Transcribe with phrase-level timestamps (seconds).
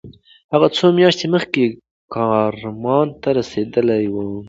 [0.53, 1.63] هغه څو میاشتې مخکې
[2.13, 4.15] کرمان ته رسېدلی و.